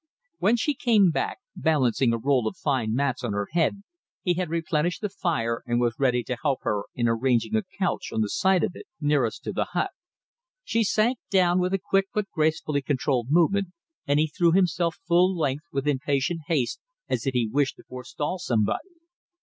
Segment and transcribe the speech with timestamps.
[0.39, 3.83] When she came back, balancing a roll of fine mats on her head,
[4.23, 8.09] he had replenished the fire and was ready to help her in arranging a couch
[8.11, 9.91] on the side of it nearest to the hut.
[10.63, 13.67] She sank down with a quick but gracefully controlled movement,
[14.07, 18.39] and he threw himself full length with impatient haste, as if he wished to forestall
[18.39, 18.89] somebody.